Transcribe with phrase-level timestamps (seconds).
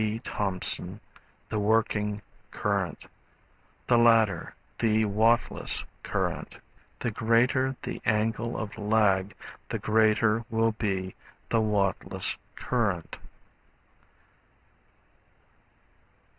[0.23, 0.99] Thompson
[1.49, 3.05] the Working Current,
[3.85, 6.57] the latter the Wattless Current.
[6.97, 9.35] The greater the angle of lag
[9.69, 11.13] the greater will be
[11.49, 13.19] the wattless current.